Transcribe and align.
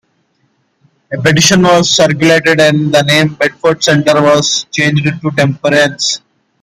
A 1.15 1.21
petition 1.21 1.61
was 1.61 1.91
circulated 1.95 2.59
and 2.59 2.91
the 2.91 3.03
name 3.03 3.35
Bedford 3.35 3.83
Center 3.83 4.19
was 4.19 4.65
changed 4.71 5.03
to 5.03 5.29
Temperance. 5.37 6.21